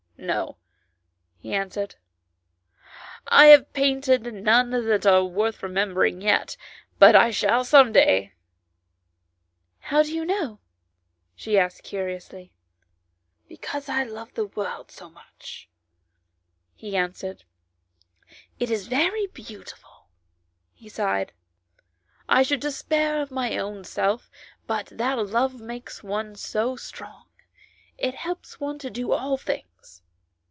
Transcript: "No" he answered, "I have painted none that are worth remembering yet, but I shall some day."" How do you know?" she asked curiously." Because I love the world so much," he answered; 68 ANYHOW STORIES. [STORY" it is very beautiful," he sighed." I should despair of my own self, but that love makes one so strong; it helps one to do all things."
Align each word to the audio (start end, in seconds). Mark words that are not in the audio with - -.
"No" 0.23 0.57
he 1.39 1.51
answered, 1.51 1.95
"I 3.27 3.47
have 3.47 3.73
painted 3.73 4.31
none 4.31 4.69
that 4.85 5.03
are 5.07 5.23
worth 5.25 5.63
remembering 5.63 6.21
yet, 6.21 6.55
but 6.99 7.15
I 7.15 7.31
shall 7.31 7.65
some 7.65 7.91
day."" 7.91 8.33
How 9.89 10.03
do 10.03 10.13
you 10.13 10.23
know?" 10.23 10.59
she 11.35 11.57
asked 11.57 11.81
curiously." 11.81 12.53
Because 13.49 13.89
I 13.89 14.03
love 14.03 14.35
the 14.35 14.45
world 14.45 14.91
so 14.91 15.09
much," 15.09 15.67
he 16.75 16.95
answered; 16.95 17.39
68 17.39 17.47
ANYHOW 17.47 17.95
STORIES. 17.97 18.45
[STORY" 18.45 18.55
it 18.61 18.69
is 18.71 18.87
very 18.87 19.27
beautiful," 19.27 20.07
he 20.71 20.87
sighed." 20.87 21.33
I 22.29 22.43
should 22.43 22.59
despair 22.59 23.23
of 23.23 23.31
my 23.31 23.57
own 23.57 23.83
self, 23.83 24.29
but 24.67 24.85
that 24.91 25.17
love 25.17 25.59
makes 25.59 26.03
one 26.03 26.35
so 26.35 26.75
strong; 26.75 27.25
it 27.97 28.13
helps 28.13 28.59
one 28.59 28.77
to 28.77 28.91
do 28.91 29.13
all 29.13 29.35
things." 29.37 29.65